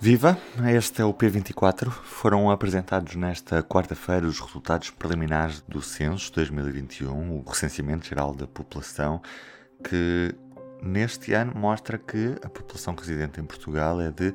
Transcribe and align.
Viva! 0.00 0.38
Este 0.72 1.02
é 1.02 1.04
o 1.04 1.12
P24. 1.12 1.90
Foram 1.90 2.52
apresentados 2.52 3.16
nesta 3.16 3.64
quarta-feira 3.64 4.28
os 4.28 4.38
resultados 4.38 4.90
preliminares 4.90 5.60
do 5.66 5.82
Censo 5.82 6.32
2021, 6.34 7.36
o 7.36 7.42
recenseamento 7.42 8.06
geral 8.06 8.32
da 8.32 8.46
população, 8.46 9.20
que 9.82 10.32
neste 10.80 11.32
ano 11.32 11.52
mostra 11.56 11.98
que 11.98 12.36
a 12.44 12.48
população 12.48 12.94
residente 12.94 13.40
em 13.40 13.44
Portugal 13.44 14.00
é 14.00 14.12
de 14.12 14.32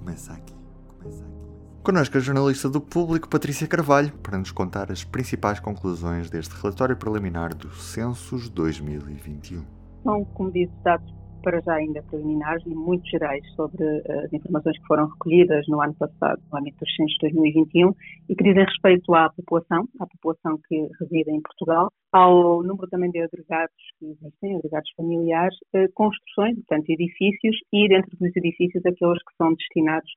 começa 0.08 0.32
aqui. 0.32 0.54
Começa 0.98 1.22
aqui. 1.22 1.38
Connosco 1.82 2.16
a 2.16 2.20
jornalista 2.20 2.68
do 2.68 2.80
Público, 2.80 3.28
Patrícia 3.28 3.66
Carvalho, 3.66 4.12
para 4.22 4.38
nos 4.38 4.50
contar 4.50 4.90
as 4.90 5.04
principais 5.04 5.60
conclusões 5.60 6.30
deste 6.30 6.54
relatório 6.54 6.96
preliminar 6.96 7.54
do 7.54 7.70
Censos 7.74 8.48
2021. 8.48 9.62
São, 10.02 10.24
como 10.24 10.50
disse, 10.50 10.72
dados 10.82 11.12
para 11.42 11.60
já 11.60 11.74
ainda 11.74 12.02
preliminares 12.02 12.64
e 12.66 12.74
muito 12.74 13.08
gerais 13.08 13.42
sobre 13.54 13.84
uh, 13.84 14.24
as 14.24 14.32
informações 14.32 14.78
que 14.78 14.86
foram 14.86 15.06
recolhidas 15.06 15.66
no 15.68 15.80
ano 15.80 15.94
passado, 15.94 16.42
no 16.50 16.58
âmbito 16.58 16.78
dos 16.78 16.94
censos 16.94 17.16
2021, 17.20 17.92
e 18.28 18.34
que 18.34 18.44
dizem 18.44 18.64
respeito 18.64 19.14
à 19.14 19.30
população, 19.30 19.88
à 20.00 20.06
população 20.06 20.58
que 20.68 20.88
reside 21.00 21.30
em 21.30 21.40
Portugal, 21.40 21.90
ao 22.12 22.62
número 22.62 22.88
também 22.88 23.10
de 23.10 23.20
agregados 23.20 23.74
que 23.98 24.06
existem, 24.06 24.56
agregados 24.56 24.90
familiares, 24.96 25.56
uh, 25.74 25.92
construções, 25.94 26.54
portanto, 26.56 26.90
edifícios, 26.90 27.56
e 27.72 27.88
dentro 27.88 28.10
dos 28.18 28.36
edifícios 28.36 28.84
aqueles 28.84 29.22
que 29.22 29.36
são 29.36 29.54
destinados 29.54 30.10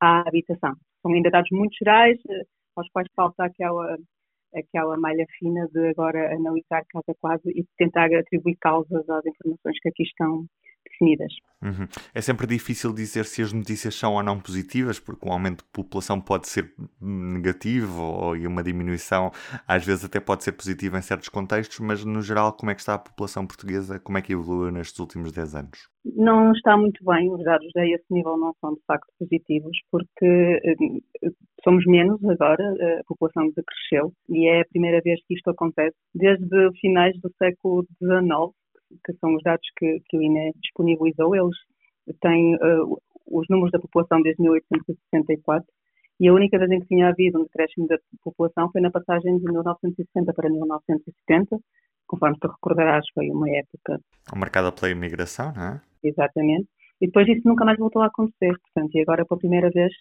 à 0.00 0.20
habitação. 0.28 0.74
São 1.02 1.12
ainda 1.12 1.30
dados 1.30 1.50
muito 1.52 1.76
gerais, 1.78 2.18
uh, 2.28 2.44
aos 2.76 2.88
quais 2.90 3.08
falta 3.14 3.44
aquela 3.44 3.96
aquela 4.54 4.96
malha 4.96 5.26
fina 5.38 5.68
de 5.68 5.88
agora 5.88 6.34
analisar 6.34 6.82
caso 6.88 7.04
a 7.08 7.28
caso 7.28 7.50
e 7.50 7.64
tentar 7.76 8.08
atribuir 8.14 8.56
causas 8.56 9.08
às 9.08 9.26
informações 9.26 9.78
que 9.80 9.88
aqui 9.88 10.02
estão 10.02 10.46
definidas. 10.90 11.32
Uhum. 11.62 11.88
É 12.14 12.20
sempre 12.20 12.46
difícil 12.46 12.92
dizer 12.92 13.24
se 13.24 13.40
as 13.42 13.52
notícias 13.52 13.94
são 13.94 14.14
ou 14.14 14.22
não 14.22 14.38
positivas, 14.38 15.00
porque 15.00 15.26
um 15.26 15.32
aumento 15.32 15.64
de 15.64 15.70
população 15.72 16.20
pode 16.20 16.48
ser 16.48 16.72
negativo 17.00 18.02
ou, 18.02 18.36
e 18.36 18.46
uma 18.46 18.62
diminuição 18.62 19.30
às 19.66 19.84
vezes 19.84 20.04
até 20.04 20.20
pode 20.20 20.44
ser 20.44 20.52
positiva 20.52 20.98
em 20.98 21.02
certos 21.02 21.28
contextos, 21.28 21.80
mas 21.80 22.04
no 22.04 22.20
geral, 22.20 22.52
como 22.52 22.70
é 22.70 22.74
que 22.74 22.80
está 22.80 22.94
a 22.94 22.98
população 22.98 23.46
portuguesa? 23.46 23.98
Como 23.98 24.18
é 24.18 24.22
que 24.22 24.32
evoluiu 24.32 24.70
nestes 24.70 24.98
últimos 24.98 25.32
10 25.32 25.54
anos? 25.54 25.88
Não 26.04 26.52
está 26.52 26.76
muito 26.76 27.04
bem, 27.04 27.32
os 27.32 27.42
dados 27.42 27.70
a 27.76 27.84
esse 27.84 28.04
nível 28.10 28.36
não 28.36 28.54
são 28.60 28.74
de 28.74 28.80
facto 28.86 29.08
positivos, 29.18 29.76
porque 29.90 30.24
eh, 30.24 31.30
somos 31.64 31.84
menos 31.86 32.22
agora, 32.24 32.62
a 33.00 33.04
população 33.08 33.50
decresceu, 33.56 34.12
e 34.28 34.46
é 34.46 34.60
a 34.60 34.66
primeira 34.66 35.00
vez 35.00 35.18
que 35.26 35.34
isto 35.34 35.50
acontece 35.50 35.96
desde 36.14 36.70
finais 36.80 37.18
do 37.20 37.32
século 37.38 37.84
XIX, 38.00 38.54
que 39.04 39.12
são 39.14 39.34
os 39.34 39.42
dados 39.42 39.66
que, 39.76 40.00
que 40.08 40.16
o 40.16 40.22
INE 40.22 40.52
disponibilizou, 40.62 41.34
eles 41.34 41.56
têm 42.20 42.54
uh, 42.56 42.98
os 43.26 43.46
números 43.48 43.72
da 43.72 43.78
população 43.78 44.22
desde 44.22 44.42
1864 44.42 45.66
e 46.18 46.28
a 46.28 46.32
única 46.32 46.58
vez 46.58 46.70
em 46.70 46.80
que 46.80 46.86
tinha 46.86 47.08
havido 47.08 47.40
um 47.40 47.44
decréscimo 47.44 47.86
da 47.86 47.98
população 48.22 48.70
foi 48.70 48.80
na 48.80 48.90
passagem 48.90 49.36
de 49.36 49.44
1960 49.44 50.32
para 50.32 50.48
1970, 50.48 51.58
conforme 52.06 52.36
tu 52.40 52.48
recordarás, 52.48 53.04
foi 53.12 53.28
uma 53.30 53.50
época. 53.50 54.00
Marcada 54.34 54.72
pela 54.72 54.90
imigração, 54.90 55.52
não 55.54 55.62
é? 55.62 55.80
Exatamente. 56.02 56.68
E 57.00 57.06
depois 57.06 57.28
isso 57.28 57.42
nunca 57.44 57.64
mais 57.64 57.78
voltou 57.78 58.00
a 58.00 58.06
acontecer. 58.06 58.56
Portanto, 58.62 58.94
e 58.94 59.02
agora, 59.02 59.26
pela 59.26 59.38
primeira 59.38 59.70
vez, 59.70 59.92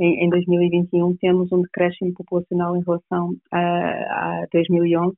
em, 0.00 0.24
em 0.24 0.30
2021, 0.30 1.16
temos 1.16 1.52
um 1.52 1.60
decréscimo 1.60 2.14
populacional 2.14 2.74
em 2.74 2.82
relação 2.82 3.34
a, 3.50 3.60
a 3.60 4.46
2011 4.50 5.14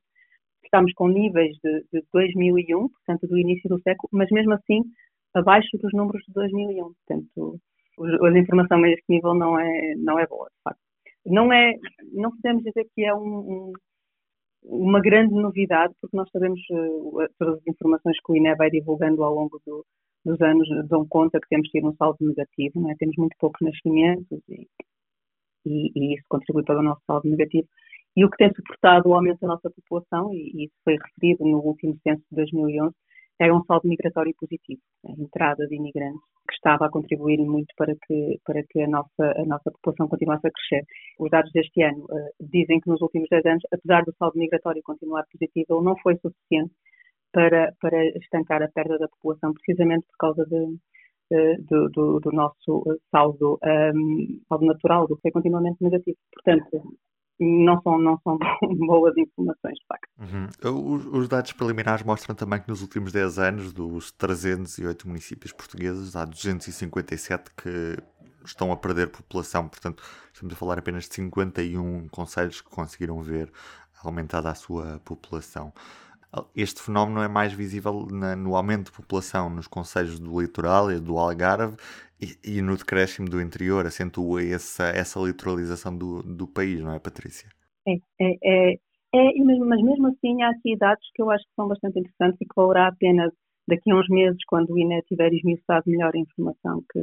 estamos 0.66 0.92
com 0.94 1.08
níveis 1.08 1.56
de, 1.62 1.84
de 1.92 2.04
2001, 2.12 2.88
portanto, 2.88 3.26
do 3.26 3.38
início 3.38 3.68
do 3.68 3.80
século, 3.80 4.08
mas 4.12 4.30
mesmo 4.30 4.52
assim 4.54 4.82
abaixo 5.34 5.76
dos 5.78 5.92
números 5.92 6.22
de 6.26 6.32
2001. 6.32 6.92
Portanto, 7.06 7.60
a 8.00 8.38
informação 8.38 8.82
a 8.82 8.88
este 8.88 9.04
nível 9.08 9.34
não 9.34 9.58
é, 9.58 9.94
não 9.96 10.18
é 10.18 10.26
boa, 10.26 10.48
de 10.48 10.62
facto. 10.62 10.80
Não, 11.26 11.52
é, 11.52 11.74
não 12.12 12.30
podemos 12.30 12.62
dizer 12.64 12.86
que 12.94 13.04
é 13.04 13.14
um, 13.14 13.38
um, 13.38 13.72
uma 14.64 15.00
grande 15.00 15.34
novidade, 15.34 15.94
porque 16.00 16.16
nós 16.16 16.28
sabemos 16.30 16.60
uh, 16.70 17.26
todas 17.38 17.58
as 17.58 17.66
informações 17.66 18.16
que 18.24 18.32
o 18.32 18.36
INE 18.36 18.54
vai 18.56 18.70
divulgando 18.70 19.24
ao 19.24 19.34
longo 19.34 19.60
do, 19.66 19.84
dos 20.24 20.40
anos 20.40 20.68
dão 20.88 21.06
conta 21.06 21.40
que 21.40 21.48
temos 21.48 21.68
tido 21.68 21.88
um 21.88 21.96
saldo 21.96 22.18
negativo, 22.20 22.90
é? 22.90 22.94
temos 22.98 23.16
muito 23.16 23.36
poucos 23.38 23.60
nascimentos 23.60 24.38
e, 24.48 24.68
e, 25.66 25.92
e, 25.94 26.14
isso 26.14 26.24
contribui 26.28 26.64
para 26.64 26.78
o 26.78 26.82
nosso 26.82 27.02
saldo 27.06 27.28
negativo. 27.28 27.68
E 28.16 28.24
o 28.24 28.30
que 28.30 28.36
tem 28.36 28.52
suportado 28.54 29.08
o 29.08 29.14
aumento 29.14 29.40
da 29.40 29.48
nossa 29.48 29.70
população, 29.70 30.32
e 30.32 30.64
isso 30.64 30.74
foi 30.84 30.96
referido 30.96 31.44
no 31.44 31.58
último 31.58 31.96
censo 32.02 32.22
de 32.30 32.36
2011, 32.36 32.94
era 33.40 33.54
um 33.54 33.64
saldo 33.64 33.88
migratório 33.88 34.32
positivo, 34.38 34.80
a 35.04 35.10
entrada 35.10 35.66
de 35.66 35.74
imigrantes, 35.74 36.20
que 36.48 36.54
estava 36.54 36.86
a 36.86 36.90
contribuir 36.90 37.38
muito 37.38 37.74
para 37.76 37.92
que, 38.06 38.38
para 38.44 38.62
que 38.62 38.80
a, 38.82 38.88
nossa, 38.88 39.24
a 39.36 39.44
nossa 39.44 39.70
população 39.72 40.06
continuasse 40.06 40.46
a 40.46 40.50
crescer. 40.50 40.86
Os 41.18 41.30
dados 41.30 41.50
deste 41.52 41.82
ano 41.82 42.04
uh, 42.04 42.30
dizem 42.40 42.78
que 42.80 42.88
nos 42.88 43.00
últimos 43.00 43.28
10 43.28 43.46
anos, 43.46 43.62
apesar 43.72 44.04
do 44.04 44.14
saldo 44.16 44.38
migratório 44.38 44.82
continuar 44.84 45.24
positivo, 45.32 45.66
ele 45.70 45.84
não 45.84 45.96
foi 45.98 46.16
suficiente 46.18 46.72
para, 47.32 47.74
para 47.80 48.06
estancar 48.18 48.62
a 48.62 48.68
perda 48.68 48.98
da 48.98 49.08
população, 49.08 49.52
precisamente 49.52 50.06
por 50.06 50.16
causa 50.18 50.46
de, 50.46 50.78
do, 51.68 51.88
do, 51.90 52.20
do, 52.20 52.30
nosso 52.30 52.84
saldo, 53.10 53.58
um, 53.64 53.68
ehm, 53.68 54.40
saldo 54.48 54.66
natural, 54.66 55.08
do 55.08 55.16
que 55.16 55.28
é 55.28 55.32
continuamente 55.32 55.82
negativo. 55.82 56.16
Portanto, 56.32 56.96
não 57.40 57.80
são, 57.82 57.98
não 57.98 58.18
são 58.22 58.38
boas 58.86 59.16
informações, 59.16 59.74
de 59.74 59.86
facto. 59.86 60.08
Uhum. 60.18 60.94
Os, 60.94 61.06
os, 61.06 61.28
dados 61.28 61.52
preliminares 61.52 62.04
mostram 62.04 62.34
também 62.34 62.60
que 62.60 62.68
nos 62.68 62.82
últimos 62.82 63.12
10 63.12 63.38
anos, 63.38 63.72
dos 63.72 64.12
308 64.12 65.08
municípios 65.08 65.52
portugueses, 65.52 66.14
há 66.16 66.24
257 66.24 67.50
que 67.56 67.96
estão 68.44 68.70
a 68.70 68.76
perder 68.76 69.08
população. 69.08 69.68
Portanto, 69.68 70.02
estamos 70.32 70.54
a 70.54 70.56
falar 70.56 70.78
apenas 70.78 71.08
de 71.08 71.14
51 71.14 72.08
conselhos 72.08 72.60
que 72.60 72.70
conseguiram 72.70 73.20
ver 73.20 73.50
aumentada 74.02 74.50
a 74.50 74.54
sua 74.54 75.00
população. 75.04 75.72
Este 76.54 76.82
fenómeno 76.82 77.22
é 77.22 77.28
mais 77.28 77.52
visível 77.52 78.08
na, 78.10 78.34
no 78.34 78.56
aumento 78.56 78.86
de 78.86 78.92
população 78.92 79.48
nos 79.48 79.68
conselhos 79.68 80.18
do 80.18 80.40
litoral 80.40 80.90
e 80.90 80.98
do 80.98 81.16
Algarve 81.16 81.76
e, 82.44 82.58
e 82.58 82.62
no 82.62 82.76
decréscimo 82.76 83.28
do 83.28 83.40
interior, 83.40 83.86
acentua 83.86 84.42
essa, 84.42 84.84
essa 84.88 85.20
litoralização 85.20 85.96
do, 85.96 86.22
do 86.22 86.46
país, 86.46 86.80
não 86.80 86.92
é, 86.92 86.98
Patrícia? 86.98 87.48
É, 87.86 87.94
é, 88.20 88.36
é, 88.42 88.78
é, 89.14 89.44
mas 89.44 89.82
mesmo 89.82 90.08
assim 90.08 90.42
há 90.42 90.50
aqui 90.50 90.76
dados 90.76 91.04
que 91.14 91.22
eu 91.22 91.30
acho 91.30 91.44
que 91.44 91.54
são 91.54 91.68
bastante 91.68 91.98
interessantes 91.98 92.40
e 92.40 92.44
que 92.44 92.54
valerá 92.56 92.88
a 92.88 92.94
pena 92.94 93.30
daqui 93.68 93.90
a 93.90 93.96
uns 93.96 94.08
meses, 94.08 94.38
quando 94.46 94.70
o 94.70 94.78
INE 94.78 95.02
tiver 95.02 95.32
esmiuçado 95.32 95.84
melhor 95.86 96.12
a 96.14 96.18
informação 96.18 96.82
que, 96.90 97.00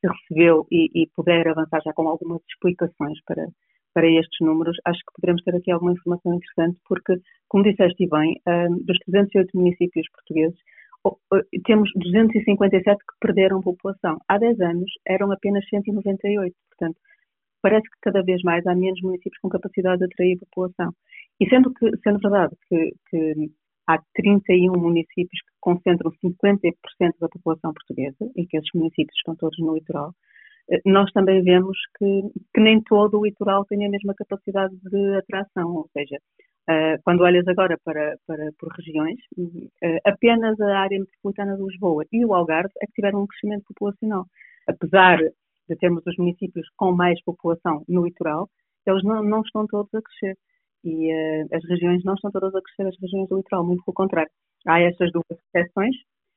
que 0.00 0.08
recebeu 0.08 0.66
e, 0.70 0.90
e, 0.94 1.06
puder 1.14 1.48
avançar 1.48 1.80
já 1.84 1.92
com 1.92 2.08
algumas 2.08 2.40
explicações 2.50 3.18
para, 3.24 3.46
para 3.94 4.06
estes 4.06 4.38
números, 4.40 4.76
acho 4.84 4.98
que 5.00 5.14
poderemos 5.14 5.42
ter 5.42 5.54
aqui 5.54 5.70
alguma 5.70 5.92
informação 5.92 6.34
interessante, 6.34 6.78
porque, 6.86 7.14
como 7.48 7.64
disseste 7.64 8.06
bem, 8.08 8.40
um, 8.46 8.78
dos 8.84 8.98
308 9.06 9.56
municípios 9.56 10.06
portugueses, 10.10 10.58
temos 11.64 11.90
257 11.96 12.98
que 12.98 13.14
perderam 13.20 13.60
população. 13.60 14.18
Há 14.28 14.38
10 14.38 14.60
anos 14.60 14.90
eram 15.06 15.30
apenas 15.32 15.66
198, 15.68 16.54
portanto, 16.70 16.98
parece 17.62 17.84
que 17.84 17.98
cada 18.02 18.22
vez 18.22 18.42
mais 18.42 18.66
há 18.66 18.74
menos 18.74 19.00
municípios 19.02 19.38
com 19.40 19.48
capacidade 19.48 19.98
de 19.98 20.04
atrair 20.04 20.38
população. 20.38 20.92
E 21.40 21.48
sendo, 21.48 21.72
que, 21.72 21.90
sendo 22.02 22.18
verdade 22.18 22.54
que, 22.68 22.92
que 23.08 23.50
há 23.86 23.98
31 24.14 24.72
municípios 24.72 25.40
que 25.40 25.54
concentram 25.60 26.10
50% 26.22 26.72
da 27.20 27.28
população 27.28 27.72
portuguesa 27.72 28.30
e 28.36 28.46
que 28.46 28.56
esses 28.56 28.70
municípios 28.74 29.16
estão 29.16 29.34
todos 29.36 29.58
no 29.58 29.74
litoral, 29.74 30.12
eh, 30.70 30.80
nós 30.86 31.10
também 31.12 31.42
vemos 31.42 31.76
que, 31.98 32.22
que 32.54 32.60
nem 32.60 32.82
todo 32.82 33.18
o 33.18 33.24
litoral 33.24 33.64
tem 33.64 33.84
a 33.86 33.90
mesma 33.90 34.14
capacidade 34.14 34.74
de 34.76 35.16
atração, 35.16 35.74
ou 35.74 35.88
seja, 35.92 36.18
Uh, 36.68 36.96
quando 37.04 37.20
olhas 37.22 37.46
agora 37.46 37.76
para, 37.84 38.16
para 38.26 38.50
por 38.58 38.72
regiões, 38.72 39.18
uh, 39.36 39.98
apenas 40.04 40.58
a 40.60 40.78
área 40.78 40.98
metropolitana 40.98 41.56
de 41.56 41.62
Lisboa 41.62 42.04
e 42.10 42.24
o 42.24 42.32
Algarve 42.32 42.72
é 42.80 42.86
que 42.86 42.92
tiveram 42.94 43.22
um 43.22 43.26
crescimento 43.26 43.64
populacional. 43.68 44.26
Apesar 44.66 45.18
de 45.18 45.76
termos 45.76 46.02
os 46.06 46.16
municípios 46.16 46.66
com 46.76 46.92
mais 46.92 47.22
população 47.22 47.84
no 47.86 48.04
litoral, 48.04 48.48
eles 48.86 49.02
não, 49.04 49.22
não 49.22 49.42
estão 49.42 49.66
todos 49.66 49.92
a 49.94 50.00
crescer. 50.00 50.38
E 50.84 51.12
uh, 51.12 51.48
as 51.52 51.62
regiões 51.68 52.02
não 52.02 52.14
estão 52.14 52.30
todas 52.30 52.54
a 52.54 52.62
crescer, 52.62 52.88
as 52.88 53.00
regiões 53.00 53.28
do 53.28 53.36
litoral, 53.36 53.64
muito 53.64 53.84
pelo 53.84 53.94
contrário. 53.94 54.30
Há 54.66 54.80
estas 54.80 55.10
duas 55.12 55.26
exceções, 55.54 55.94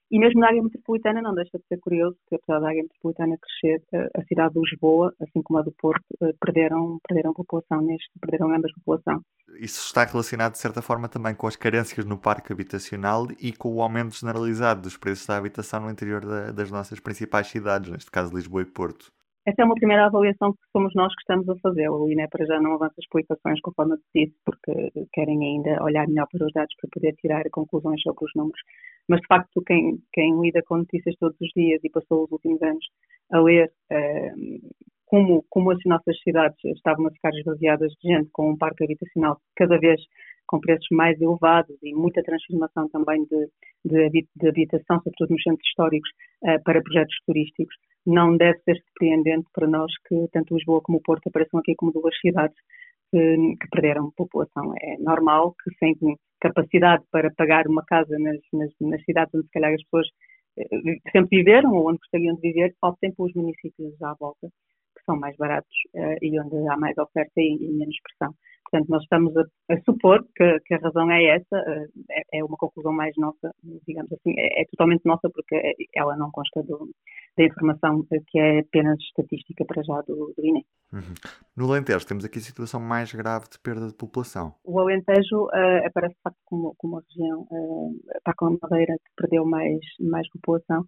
e 0.09 0.19
mesmo 0.19 0.39
na 0.39 0.47
área 0.47 0.61
metropolitana 0.61 1.21
não 1.21 1.33
deixa 1.33 1.57
de 1.57 1.65
ser 1.67 1.79
curioso 1.79 2.15
que 2.27 2.35
apesar 2.35 2.59
da 2.59 2.67
área 2.67 2.83
metropolitana 2.83 3.37
crescer, 3.37 3.83
eh, 3.93 4.09
a 4.15 4.23
cidade 4.23 4.53
de 4.53 4.59
Lisboa, 4.59 5.13
assim 5.21 5.41
como 5.41 5.59
a 5.59 5.61
do 5.61 5.71
Porto, 5.71 6.03
eh, 6.21 6.33
perderam, 6.39 6.99
perderam 7.07 7.33
população 7.33 7.81
neste, 7.81 8.09
perderam 8.19 8.53
ambas 8.53 8.71
população. 8.73 9.21
Isso 9.59 9.85
está 9.85 10.05
relacionado 10.05 10.53
de 10.53 10.59
certa 10.59 10.81
forma 10.81 11.09
também 11.09 11.35
com 11.35 11.47
as 11.47 11.55
carências 11.55 12.05
no 12.05 12.17
parque 12.17 12.53
habitacional 12.53 13.27
e 13.39 13.51
com 13.51 13.73
o 13.73 13.81
aumento 13.81 14.15
generalizado 14.15 14.81
dos 14.81 14.97
preços 14.97 15.25
da 15.25 15.37
habitação 15.37 15.81
no 15.81 15.89
interior 15.89 16.25
da, 16.25 16.51
das 16.51 16.71
nossas 16.71 16.99
principais 16.99 17.47
cidades, 17.47 17.89
neste 17.89 18.11
caso 18.11 18.35
Lisboa 18.35 18.61
e 18.61 18.65
Porto. 18.65 19.11
Essa 19.47 19.61
é 19.61 19.65
uma 19.65 19.75
primeira 19.75 20.07
avaliação 20.07 20.51
que 20.51 20.59
somos 20.73 20.93
nós 20.93 21.13
que 21.15 21.21
estamos 21.21 21.47
a 21.47 21.55
fazer. 21.59 21.87
O 21.89 22.09
INE 22.09 22.27
para 22.27 22.45
já 22.45 22.59
não 22.59 22.73
avança 22.73 22.95
explicações 22.99 23.61
conforme 23.61 23.93
eu 23.93 23.99
disse, 24.13 24.35
porque 24.43 24.91
querem 25.13 25.41
ainda 25.41 25.81
olhar 25.81 26.05
melhor 26.05 26.27
para 26.29 26.45
os 26.45 26.51
dados 26.51 26.75
para 26.75 26.89
poder 26.91 27.13
tirar 27.13 27.49
conclusões 27.49 28.01
sobre 28.01 28.25
os 28.25 28.31
números. 28.35 28.59
Mas, 29.07 29.21
de 29.21 29.27
facto, 29.27 29.63
quem, 29.65 29.99
quem 30.11 30.37
lida 30.41 30.61
com 30.67 30.79
notícias 30.79 31.15
todos 31.17 31.37
os 31.39 31.47
dias 31.55 31.79
e 31.81 31.89
passou 31.89 32.25
os 32.25 32.31
últimos 32.33 32.61
anos 32.61 32.85
a 33.31 33.39
ler 33.39 33.71
uh, 33.89 34.69
como, 35.05 35.45
como 35.49 35.71
as 35.71 35.79
nossas 35.85 36.19
cidades 36.21 36.57
estavam 36.65 37.07
a 37.07 37.11
ficar 37.11 37.31
esvaziadas 37.33 37.93
de 38.03 38.09
gente, 38.09 38.29
com 38.33 38.51
um 38.51 38.57
parque 38.57 38.83
habitacional 38.83 39.39
cada 39.55 39.79
vez 39.79 40.01
com 40.45 40.59
preços 40.59 40.87
mais 40.91 41.19
elevados 41.21 41.75
e 41.83 41.93
muita 41.93 42.21
transformação 42.23 42.89
também 42.89 43.25
de, 43.25 43.49
de, 43.85 44.27
de 44.35 44.47
habitação, 44.47 44.97
sobretudo 45.03 45.31
nos 45.31 45.43
centros 45.43 45.67
históricos, 45.69 46.09
uh, 46.43 46.61
para 46.63 46.81
projetos 46.81 47.15
turísticos, 47.25 47.75
não 48.07 48.37
deve 48.37 48.57
ser 48.59 48.81
surpreendente 48.83 49.47
para 49.53 49.67
nós 49.67 49.91
que 50.07 50.27
tanto 50.31 50.55
Lisboa 50.55 50.81
como 50.81 50.97
o 50.97 51.01
Porto 51.01 51.27
apareçam 51.27 51.59
aqui 51.59 51.75
como 51.75 51.91
duas 51.91 52.17
cidades 52.19 52.55
que, 53.11 53.35
que 53.59 53.67
perderam 53.69 54.11
população. 54.15 54.73
É 54.81 54.97
normal 54.97 55.53
que 55.61 55.71
sem 55.77 55.93
capacidade 56.39 57.03
para 57.11 57.31
pagar 57.35 57.67
uma 57.67 57.83
casa 57.83 58.17
nas, 58.17 58.39
nas, 58.53 58.71
nas 58.79 59.03
cidades 59.03 59.33
onde 59.35 59.45
se 59.47 59.51
calhar 59.51 59.73
as 59.73 59.83
pessoas 59.83 60.07
eh, 60.57 60.97
sempre 61.11 61.37
viveram 61.37 61.73
ou 61.73 61.89
onde 61.89 61.99
gostariam 61.99 62.35
de 62.35 62.41
viver, 62.41 62.73
optem 62.81 63.13
pelos 63.13 63.33
municípios 63.33 64.01
à 64.01 64.13
volta, 64.19 64.47
que 64.95 65.03
são 65.05 65.19
mais 65.19 65.35
baratos 65.37 65.75
uh, 65.95 66.17
e 66.21 66.39
onde 66.39 66.67
há 66.69 66.77
mais 66.77 66.97
oferta 66.97 67.33
e, 67.37 67.57
e 67.59 67.73
menos 67.73 67.95
pressão. 68.01 68.33
Portanto, 68.69 68.89
nós 68.89 69.03
estamos 69.03 69.33
a, 69.37 69.43
a 69.69 69.81
supor 69.81 70.25
que, 70.35 70.59
que, 70.65 70.73
a 70.73 70.77
razão 70.79 71.09
é 71.09 71.23
essa, 71.37 71.57
eh, 71.57 71.87
é, 72.11 72.39
é, 72.39 72.43
uma 72.43 72.57
conclusão 72.57 72.91
mais 72.91 73.13
nossa, 73.17 73.51
digamos 73.87 74.11
assim, 74.11 74.33
é, 74.37 74.61
é 74.61 74.65
totalmente 74.65 75.05
nossa 75.05 75.29
porque 75.29 75.75
ela 75.95 76.17
não 76.17 76.29
consta 76.31 76.61
do, 76.63 76.89
da 77.37 77.45
informação 77.45 78.05
que 78.27 78.39
é 78.39 78.59
apenas 78.59 78.99
estatística 78.99 79.63
para 79.65 79.83
já 79.83 80.01
do, 80.01 80.33
do 80.35 80.45
INE. 80.45 80.65
Uhum. 80.91 81.13
No 81.55 81.71
Alentejo 81.71 82.05
temos 82.05 82.25
aqui 82.25 82.39
a 82.39 82.41
situação 82.41 82.79
mais 82.81 83.13
grave 83.13 83.45
de 83.49 83.57
perda 83.59 83.87
de 83.87 83.93
população. 83.93 84.53
O 84.65 84.79
Alentejo 84.79 85.45
uh, 85.45 85.85
aparece 85.85 86.15
de 86.15 86.21
facto 86.21 86.39
como, 86.45 86.75
como 86.77 86.97
a 86.97 87.01
região, 87.07 87.47
uh, 87.49 87.95
está 88.17 88.33
com 88.35 88.47
a 88.47 88.57
Madeira 88.61 88.95
que 88.97 89.11
perdeu 89.15 89.45
mais, 89.45 89.79
mais 89.99 90.27
população. 90.29 90.85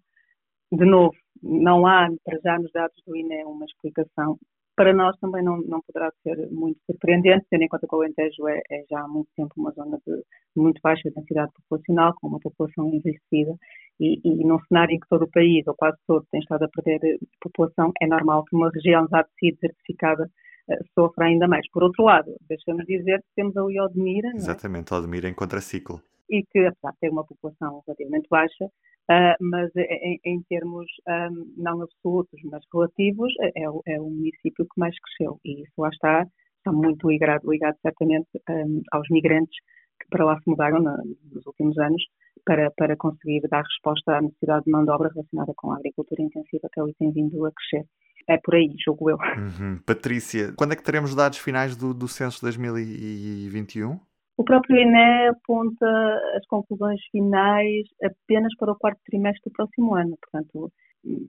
De 0.70 0.84
novo, 0.84 1.16
não 1.42 1.86
há 1.86 2.08
para 2.24 2.38
já 2.44 2.58
nos 2.58 2.70
dados 2.72 2.96
do 3.06 3.16
INE 3.16 3.44
uma 3.44 3.64
explicação 3.64 4.38
para 4.76 4.92
nós 4.92 5.16
também 5.18 5.42
não, 5.42 5.58
não 5.62 5.80
poderá 5.82 6.10
ser 6.22 6.48
muito 6.50 6.78
surpreendente, 6.86 7.46
tendo 7.50 7.62
em 7.62 7.68
conta 7.68 7.86
que 7.86 7.94
o 7.94 7.98
Alentejo 7.98 8.48
é, 8.48 8.60
é 8.70 8.84
já 8.90 9.00
há 9.00 9.08
muito 9.08 9.28
tempo 9.36 9.54
uma 9.56 9.72
zona 9.72 9.98
de 10.06 10.22
muito 10.56 10.80
baixa 10.82 11.10
densidade 11.10 11.52
populacional, 11.52 12.14
com 12.14 12.28
uma 12.28 12.40
população 12.40 12.88
envelhecida, 12.88 13.54
e, 13.98 14.20
e 14.24 14.44
num 14.44 14.58
cenário 14.66 14.94
em 14.94 15.00
que 15.00 15.08
todo 15.08 15.24
o 15.24 15.30
país, 15.30 15.66
ou 15.66 15.74
quase 15.74 15.98
todo, 16.06 16.26
tem 16.30 16.40
estado 16.40 16.64
a 16.64 16.68
perder 16.68 17.18
população, 17.40 17.92
é 18.00 18.06
normal 18.06 18.44
que 18.44 18.56
uma 18.56 18.70
região 18.70 19.06
já 19.10 19.22
de 19.22 19.28
si 19.38 19.58
desertificada 19.60 20.24
uh, 20.24 20.84
sofra 20.94 21.26
ainda 21.26 21.46
mais. 21.46 21.68
Por 21.70 21.82
outro 21.82 22.04
lado, 22.04 22.34
deixamos 22.48 22.86
dizer 22.86 23.18
que 23.18 23.28
temos 23.36 23.56
ali 23.56 23.80
Odmira. 23.80 24.28
É? 24.28 24.36
Exatamente, 24.36 24.92
é? 24.92 24.96
Odmira 24.96 25.28
em 25.28 25.34
contraciclo. 25.34 26.00
E 26.30 26.42
que, 26.44 26.60
apesar 26.60 26.92
de 26.92 26.98
ter 27.00 27.10
uma 27.10 27.26
população 27.26 27.82
relativamente 27.86 28.28
baixa, 28.30 28.70
Uh, 29.10 29.34
mas 29.40 29.70
em, 29.74 30.20
em 30.24 30.42
termos 30.42 30.86
um, 31.08 31.52
não 31.56 31.82
absolutos, 31.82 32.40
mas 32.44 32.62
relativos, 32.72 33.32
é, 33.40 33.64
é, 33.64 34.00
o 34.00 34.08
município 34.08 34.64
que 34.64 34.78
mais 34.78 34.94
cresceu 35.00 35.40
e 35.44 35.62
isso 35.64 35.72
lá 35.78 35.88
está, 35.88 36.24
está 36.58 36.70
muito 36.70 37.10
ligado, 37.10 37.50
ligado 37.50 37.76
certamente 37.82 38.28
um, 38.48 38.80
aos 38.92 39.08
migrantes 39.10 39.56
que 40.00 40.08
para 40.10 40.24
lá 40.24 40.36
se 40.36 40.48
mudaram 40.48 40.80
na, 40.80 40.96
nos 41.32 41.44
últimos 41.44 41.76
anos 41.78 42.00
para, 42.44 42.70
para 42.70 42.96
conseguir 42.96 43.40
dar 43.50 43.62
resposta 43.62 44.16
à 44.16 44.22
necessidade 44.22 44.64
de 44.64 44.70
mão 44.70 44.84
de 44.84 44.92
obra 44.92 45.10
relacionada 45.12 45.52
com 45.56 45.72
a 45.72 45.76
agricultura 45.76 46.22
intensiva 46.22 46.68
que 46.72 46.80
ali 46.80 46.94
tem 46.94 47.10
vindo 47.10 47.44
a 47.44 47.50
crescer. 47.50 47.86
É 48.28 48.38
por 48.38 48.54
aí, 48.54 48.72
julgo 48.84 49.10
eu. 49.10 49.16
Uhum. 49.16 49.78
Patrícia, 49.84 50.52
quando 50.56 50.72
é 50.72 50.76
que 50.76 50.84
teremos 50.84 51.16
dados 51.16 51.38
finais 51.38 51.74
do, 51.74 51.92
do 51.92 52.06
censo 52.06 52.40
2021? 52.42 53.98
O 54.40 54.44
próprio 54.44 54.80
INE 54.80 55.28
aponta 55.28 55.86
as 56.34 56.46
conclusões 56.46 56.98
finais 57.12 57.86
apenas 58.02 58.50
para 58.56 58.72
o 58.72 58.78
quarto 58.78 58.98
trimestre 59.04 59.42
do 59.44 59.52
próximo 59.52 59.94
ano, 59.94 60.16
portanto, 60.16 60.72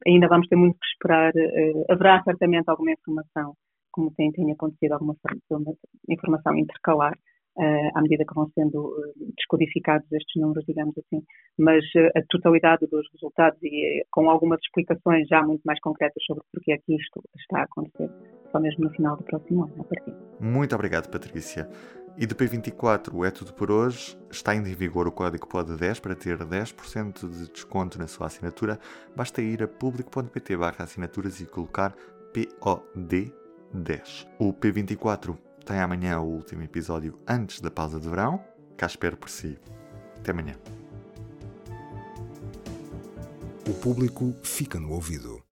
ainda 0.07 0.29
vamos 0.29 0.47
ter 0.47 0.55
muito 0.55 0.79
que 0.79 0.85
esperar. 0.85 1.33
Uh, 1.35 1.91
haverá 1.91 2.23
certamente 2.23 2.69
alguma 2.69 2.93
informação, 2.93 3.53
como 3.91 4.13
tem, 4.15 4.31
tem 4.31 4.49
acontecido, 4.53 4.93
alguma 4.93 5.13
informação 6.07 6.57
intercalar 6.57 7.11
uh, 7.57 7.91
à 7.93 8.01
medida 8.01 8.23
que 8.25 8.33
vão 8.33 8.49
sendo 8.55 8.79
uh, 8.79 9.33
descodificados 9.35 10.09
estes 10.13 10.41
números, 10.41 10.63
digamos 10.65 10.97
assim, 10.97 11.21
mas 11.59 11.83
a 12.15 12.21
totalidade 12.29 12.87
dos 12.87 13.05
resultados 13.11 13.59
e 13.61 14.05
com 14.09 14.29
algumas 14.29 14.61
explicações 14.61 15.27
já 15.27 15.43
muito 15.43 15.63
mais 15.65 15.81
concretas 15.81 16.23
sobre 16.25 16.45
porque 16.53 16.71
é 16.71 16.77
que 16.77 16.95
isto 16.95 17.21
está 17.37 17.59
a 17.59 17.63
acontecer, 17.63 18.09
só 18.53 18.59
mesmo 18.61 18.85
no 18.85 18.89
final 18.91 19.17
do 19.17 19.23
próximo 19.25 19.65
ano, 19.65 19.81
a 19.81 19.83
partir. 19.83 20.13
Muito 20.39 20.73
obrigado, 20.73 21.11
Patrícia. 21.11 21.67
E 22.17 22.25
do 22.25 22.35
P24 22.35 23.25
é 23.25 23.31
tudo 23.31 23.53
por 23.53 23.71
hoje. 23.71 24.17
Está 24.29 24.53
em 24.53 24.61
vigor 24.63 25.07
o 25.07 25.11
código 25.11 25.47
POD10 25.47 26.01
para 26.01 26.15
ter 26.15 26.37
10% 26.37 27.29
de 27.29 27.51
desconto 27.51 27.97
na 27.97 28.07
sua 28.07 28.27
assinatura. 28.27 28.79
Basta 29.15 29.41
ir 29.41 29.63
a 29.63 29.67
público.pt 29.67 30.53
assinaturas 30.77 31.39
e 31.39 31.45
colocar 31.45 31.95
POD10. 32.33 34.27
O 34.37 34.53
P24 34.53 35.37
tem 35.65 35.79
amanhã 35.79 36.19
o 36.19 36.25
último 36.25 36.63
episódio 36.63 37.17
antes 37.27 37.61
da 37.61 37.71
pausa 37.71 37.99
de 37.99 38.09
verão. 38.09 38.43
Cá 38.75 38.87
espero 38.87 39.15
por 39.15 39.29
si. 39.29 39.57
Até 40.17 40.31
amanhã. 40.31 40.55
O 43.67 43.73
público 43.75 44.35
fica 44.43 44.79
no 44.79 44.91
ouvido. 44.91 45.39